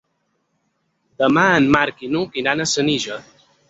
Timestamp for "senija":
2.77-3.25